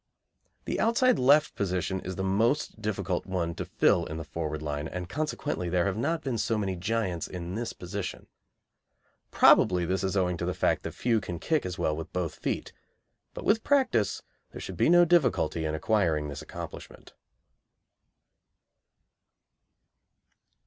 [0.65, 4.87] The outside left position is the most difficult one to fill in the forward line,
[4.87, 8.25] and consequently there have not been so many giants in this position.
[9.29, 12.33] Probably this is owing to the fact that few can kick as well with both
[12.33, 12.73] feet,
[13.35, 17.13] but with practice there should be no difficulty in acquiring this accomplishment.